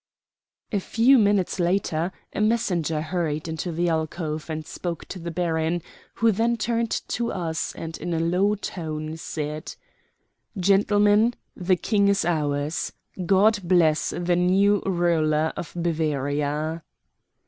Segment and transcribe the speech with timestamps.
[0.71, 5.83] A few minutes later a messenger hurried into the alcove and spoke to the baron,
[6.15, 9.75] who then turned to us, and in a low tone said:
[10.57, 12.93] "Gentlemen, the King is ours.
[13.27, 16.81] God bless the new ruler of Bavaria."